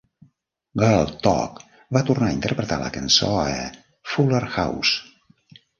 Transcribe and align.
Girl 0.83 1.11
Talk 1.27 1.61
va 1.99 2.03
tornar 2.09 2.31
a 2.31 2.35
interpretar 2.39 2.81
la 2.87 2.91
cançó 2.99 3.33
a 3.45 3.49
"Fuller 4.15 4.45
House". 4.59 5.61